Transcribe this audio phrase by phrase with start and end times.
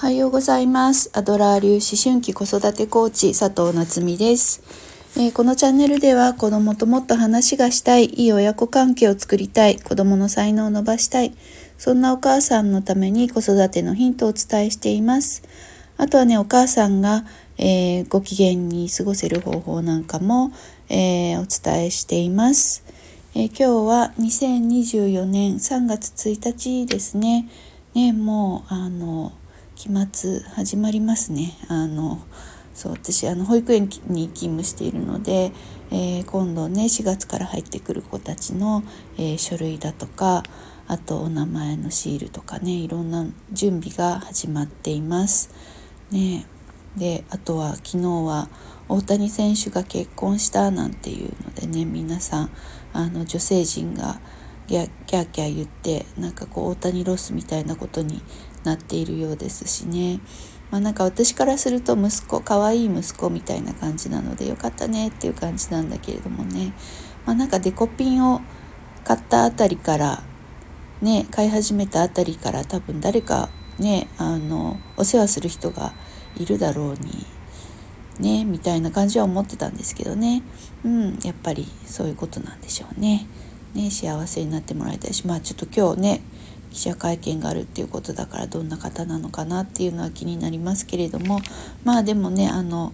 [0.00, 1.10] はようございます。
[1.12, 4.62] アドラー流思春期子育てコーチ佐藤夏実です、
[5.18, 11.34] えー、このチャンネルでは子供ともっと話がしたいいい親子関係を作りたい子供の才能を伸ばしたい
[11.76, 15.42] そんなお母さんのために子育てのヒントをお伝えしています。
[15.98, 17.26] あとはねお母さんが、
[17.58, 20.50] えー、ご機嫌に過ごせる方法なんかも、
[20.88, 22.84] えー、お伝えしています、
[23.34, 27.50] え今日は2024年3月1日ですね。
[27.92, 29.32] ねもうあの
[29.80, 32.18] 期末始まりますねあの
[32.74, 35.52] そう私あの保育園に勤務しているので、
[35.90, 38.82] えー、今度ね4月から入ってくる子たちの、
[39.16, 40.42] えー、書類だとか
[40.86, 45.50] あとお名前のシールとかねいろんな準備が始まっています。
[46.10, 46.44] ね、
[46.98, 48.50] であとは昨日は
[48.86, 52.50] 大谷選手が結婚したなんていうのでね皆さん
[52.92, 54.20] あの女性陣が
[54.70, 58.22] ギャキャーキャー言ってなんかこう大谷ロスみたいなことに
[58.64, 60.20] なっているようですしね。
[60.70, 66.72] まあなんか私からすると息子可愛い息子みたいな感じなのでよかったねっていう感じなんだけれどもね。
[67.26, 68.40] まあなんかデコピンを
[69.04, 70.22] 買ったあたりから
[71.00, 75.92] ね買い始めたあたりから多分誰かねあのお世話する人が
[76.36, 77.26] いるだろうに
[78.20, 80.42] ねみたいな感じは思ってたんですけどね。
[80.84, 83.26] うんやっぱりそういうことなんでしょうね。
[83.74, 85.26] ね幸せになってもらいたいし。
[85.26, 86.22] まあちょっと今日ね
[86.70, 91.40] 記者会見があるっていうことだからどんな方なのかなっていうのは気になりますけれども
[91.84, 92.92] まあでもねあの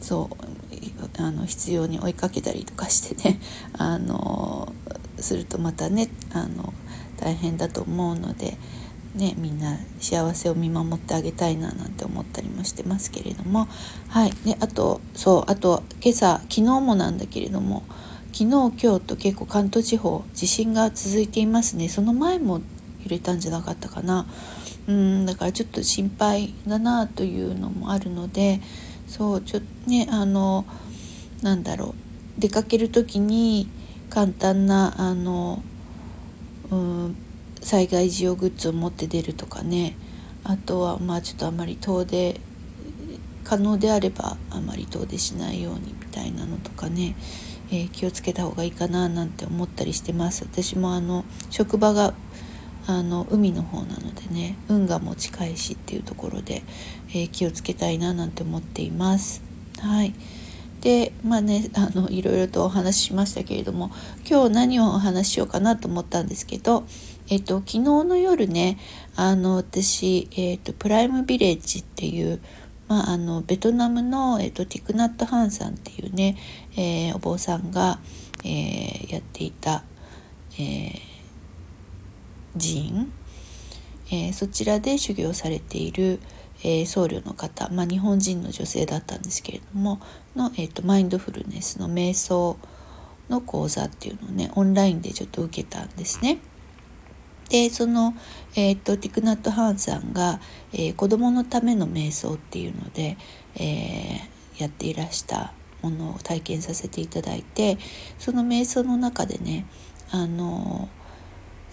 [0.00, 3.40] そうあの必要に追いかけたりとかしてね
[3.76, 4.72] あの
[5.18, 6.72] するとまたねあの
[7.18, 8.56] 大変だと思うので。
[9.14, 13.66] ね、みんな幸せを見守ってあげたいななんて思ったりもしてますけれども
[14.08, 17.82] はいであとそうあと今朝昨日もなんだけれども
[18.32, 22.60] 昨日今日と結構関東地方地震が続いていますねその前も
[23.08, 24.26] 揺れたんじゃなかったかな。
[24.86, 28.60] うんだからちょっと心配だなというのもあるので
[29.06, 30.64] そうちょっとねあの
[31.42, 31.94] なんだろ
[32.38, 32.40] う。
[32.40, 33.68] 出かける時に
[34.10, 35.62] 簡単なあの、
[36.70, 37.16] うん、
[37.60, 39.96] 災害時用グッズを持って出るとかね。
[40.44, 42.40] あとはまあちょっとあまり遠出
[43.44, 47.16] 可能であればあまり遠出しないようにみたいなのとかね、
[47.70, 50.44] えー、気をつけた方がいいかななんて思ったりしてます。
[50.44, 52.14] 私もあの職場が
[52.88, 56.62] あの海の方なのでね運河も近いしっていうところで、
[57.10, 59.42] えー、気をつけたいななんて思っています。
[59.78, 60.14] はい
[60.80, 63.90] でまあねあのいろいろとお話ししましたけれども
[64.28, 66.86] 今日何をお話ししようかなと思ったんですけど、
[67.28, 68.78] えっと、昨日の夜ね
[69.16, 72.40] あの私、えっと、プライムビレッジっていう、
[72.86, 76.38] まあ、あのベトナムの、えっと、ティクナット・ハンさんっていうね、
[76.76, 77.98] えー、お坊さんが、
[78.44, 79.82] えー、やっていた、
[80.54, 81.17] えー
[82.58, 83.12] 寺院、
[84.10, 86.20] えー、そちらで修行されている、
[86.62, 90.00] えー、僧侶の方、まあ、日本人の女性だったんですけれども
[90.34, 92.56] の、えーと、マインドフルネスの瞑想
[93.28, 96.38] の講座っていうのをねオンラインでちょっと受けたんですね。
[97.50, 98.14] でその、
[98.56, 100.38] えーと、ティクナット・ハンさんが、
[100.72, 103.16] えー、子どものための瞑想っていうので、
[103.56, 107.78] えー、やっていらしたものを体験させていただいて
[108.18, 109.64] その瞑想の中でね
[110.10, 110.88] あの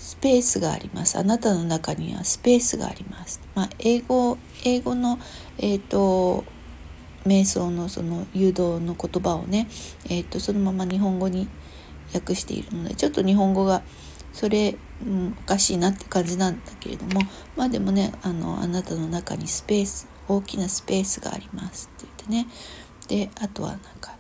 [0.06, 1.18] スペースがあります。
[1.18, 3.42] あなたの中にはスペースがあります。
[3.56, 5.18] まあ、英語英語の
[5.58, 6.44] えっ、ー、と
[7.26, 9.68] 瞑想のその誘導の言葉をね、
[10.06, 11.48] えーと、そのまま日本語に
[12.14, 13.82] 訳しているのでちょっと日本語が
[14.32, 17.22] それ、うん、おかしいなって感じなんだけれども
[17.58, 24.16] まあでもねあのあなたの中にスペース大きなスペースがありますって言ってねであとはなんか、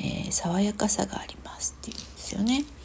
[0.00, 2.79] えー、爽やかさがありますって言うんですよね。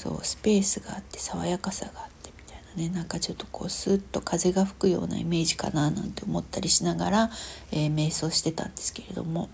[0.00, 2.88] そうスペースがあって爽やかさがあってみたいなね。
[2.88, 7.30] なんかちょっとこうスッと風が吹くようなイメージかななんて思ったりしながら、
[7.70, 9.50] えー、瞑想してたんですけれども。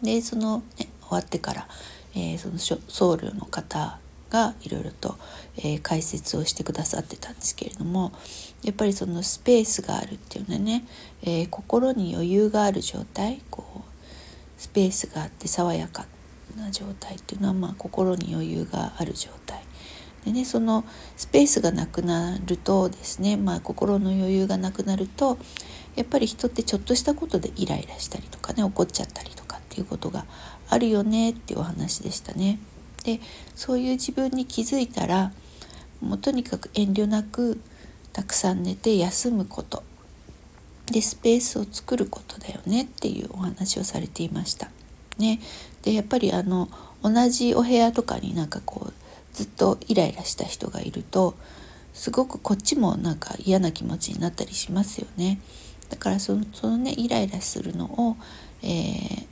[0.00, 1.66] でその、ね、終わってから、
[2.14, 3.98] えー、その僧侶の方
[4.30, 5.16] がいろいろと、
[5.56, 8.12] えー、解説をしてくださってたんですけれども
[8.62, 10.84] やっぱりそのスペースがあるっていうのはね、
[11.22, 13.80] えー、心に余裕がある状態こう
[14.60, 16.06] スペースがあって爽やか
[16.56, 19.62] な状態っていうのは、まあ、心に余裕がある状態
[20.24, 20.84] でねその
[21.16, 25.38] スペースがなくなるとですね、まあ、心の余裕がなくなると
[25.96, 30.24] やっぱり人ってちょっとしたことでイライラしたりとかね怒っちゃったりとかっていうことが
[30.68, 32.58] あるよねっていうお話でしたね。
[33.04, 33.20] で
[33.54, 35.32] そういう自分に気づいたら
[36.00, 37.60] もうとにかく遠慮なく
[38.12, 39.82] たくさん寝て休むこと
[40.86, 44.70] でスペースを作ることだよねっていうお話をされていました。
[45.18, 45.40] ね、
[45.82, 46.68] でやっぱりあの
[47.02, 48.92] 同じお部屋とかになんかこう
[49.32, 51.34] ずっとイライラした人がいると
[51.92, 55.40] すごくこっちもなんか嫌な気持ちになったりしますよね。
[55.90, 58.16] だからそのそのねイライラするのを、
[58.62, 59.26] え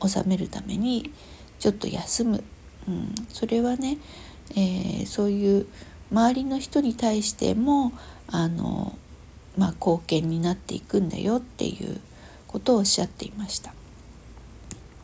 [0.00, 1.12] ー、収めるために
[1.60, 2.44] ちょっと休む、
[2.88, 3.98] うん、それはね、
[4.56, 5.66] えー、そういう
[6.10, 7.92] 周りの人に対しても
[8.26, 8.96] あの、
[9.56, 12.00] まあ、貢献になっていくんだよっていう
[12.48, 13.74] ことをおっしゃっていました。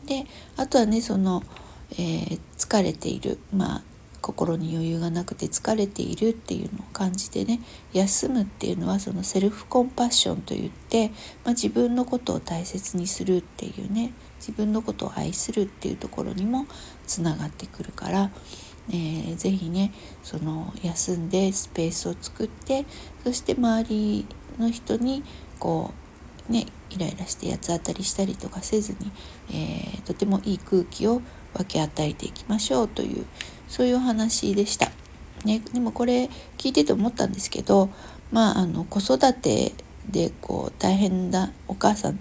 [0.05, 0.25] で
[0.57, 1.43] あとはねその、
[1.91, 3.83] えー、疲れている、まあ、
[4.25, 7.59] 心に余裕がなくて疲れているっていうのを感じてね
[7.93, 11.13] 休むっていうのはそのセルフコンパッションといって、ま
[11.47, 16.65] あ、自分のことを大切にするっていうね自分のことを愛するっていうところにも
[17.05, 18.31] つながってくるから、
[18.89, 19.93] えー、ぜひね
[20.23, 22.85] その休んでスペースを作って
[23.23, 24.25] そして周り
[24.57, 25.23] の人に
[25.59, 26.04] こう
[26.49, 29.11] ねイライラして八つ当たりしたりとかせずに、
[29.49, 31.21] えー、とてもいい空気を
[31.53, 33.25] 分け与えていきましょうという
[33.67, 34.91] そういうお話でした。
[35.43, 37.89] ね、でもこれ聞いてて思ったんですけど、
[38.31, 39.73] まあ、あの子育て
[40.09, 42.19] でこう大変なお母さん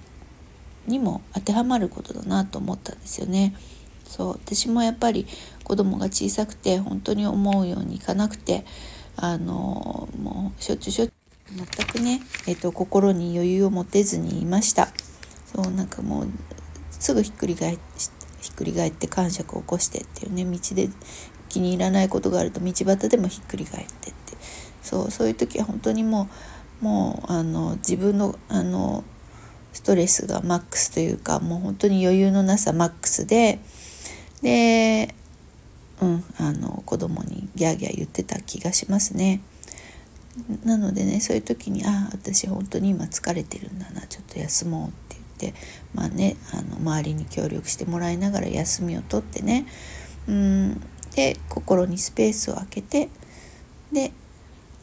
[0.87, 3.55] にも当てはまることだなと思ったんですよね。
[4.05, 5.27] そう私もやっぱり
[5.65, 8.67] 子供が小さくて本当に思うようにいかなくて
[9.17, 11.14] あのもうしょっちゅうしょっちゅう
[11.55, 14.89] 全くね、えっと、心に余裕を持てずにいました
[15.47, 16.29] そうなんかもう
[16.91, 17.79] すぐひっくり返
[18.41, 20.89] ひっくり返って感触を起こしてっていうね道で
[21.49, 24.37] 気に入らないことがあると道端でもひっくり返ってって
[24.83, 26.29] そうそういう時は本当にも
[26.83, 29.05] うもうあの自分のあの
[29.73, 33.59] ストレスがマックスというかもう本当に余裕のなさマックスで
[34.43, 35.15] で、
[36.01, 39.41] うん、あの子供にギャーギャー言ってた気がしますね。
[40.65, 45.61] なのでねそういう時に「ああ私本当に今疲れてるんだなちょっと休もう」って言って
[45.95, 49.67] まあねあの周りに協力してもらいながら休みを取ってね
[50.29, 50.81] うん
[51.15, 53.09] で心にスペースを空けて
[53.93, 54.13] で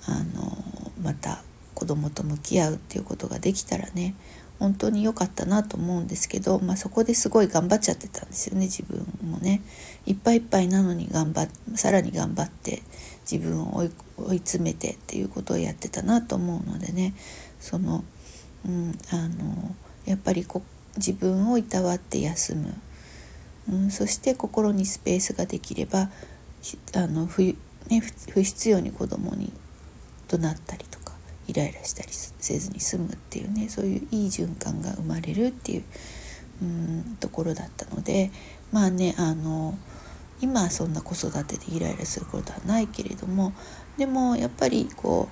[0.06, 0.58] あの
[1.02, 1.44] また
[1.76, 4.16] 子供と向き合うっていうことができたらね
[4.60, 9.64] 本当に良かったなと思うんですけど、まあ、そこですごい頑張っちゃってたんですよね自分もね。
[10.06, 12.84] いっぱいいっぱいなのに頑張っさらに頑張って
[13.32, 17.14] 自分を追い追い詰めてっていうことをやってたなと思うのでね。
[17.60, 18.04] その、
[18.66, 19.76] うん、あの
[20.06, 20.64] やっぱりこ
[20.98, 22.76] 自分をいたわって休む、
[23.70, 26.10] うん、そして心にスペースができれば
[26.96, 27.56] あの不,、ね、
[28.30, 29.54] 不必要に子供に
[30.28, 31.14] 怒鳴ったりとか
[31.48, 35.84] イライラしたりせずに済むっていうねそういういい循環が生まれるっていう
[36.62, 38.32] うんところだったので
[38.72, 39.78] まあねあの
[40.42, 43.54] 今そんな子育てでイライラすることはないけれども
[43.98, 45.30] でもやっぱりこ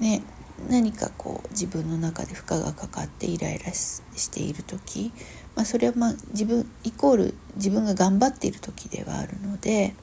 [0.00, 0.22] うね
[0.68, 5.12] 何かこう自分の中で負荷がかかってイライラしている時、
[5.54, 9.94] まあ、それはまあ自分イコール自分が頑張っている時ではあるので、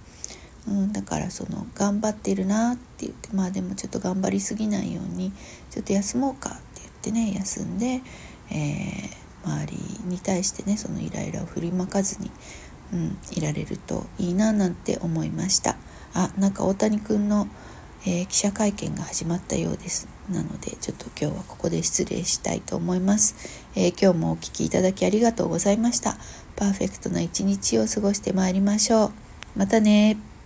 [0.68, 5.32] うん、だからその頑張っているなって言ってまあでもちょっと頑張りすぎないように
[5.70, 8.02] ちょっと休もうかって言ってね休んで、
[8.50, 12.32] えー、周りに対してねそのイライラを振りまかずに、
[12.94, 15.78] うん、いられるといいななんて思いました。
[16.14, 17.48] あなんか大谷くんの
[18.06, 20.08] えー、記者会見が始まったようです。
[20.30, 23.36] なのでちょっと今日はここで失礼したいと思います、
[23.76, 26.18] えー、今日もお聴きいただきありがとうございました。
[26.56, 29.12] パーフェクトな一日を過ごしてまいりましょう。
[29.58, 30.37] またね。